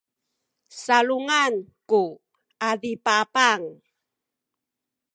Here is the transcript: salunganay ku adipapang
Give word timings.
salunganay 0.81 1.55
ku 1.89 2.03
adipapang 2.69 3.61